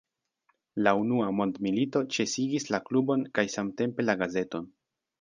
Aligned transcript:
La 0.87 0.93
unua 1.01 1.27
mondmilito 1.41 2.03
ĉesigis 2.17 2.67
la 2.77 2.83
klubon 2.91 3.29
kaj 3.39 3.49
samtempe 3.59 4.11
la 4.11 4.21
gazeton. 4.27 4.71